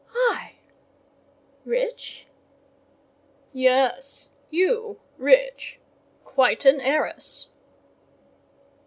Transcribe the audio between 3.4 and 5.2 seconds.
"Yes, you,